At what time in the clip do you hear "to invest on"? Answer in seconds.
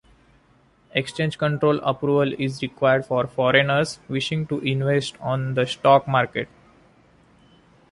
4.47-5.53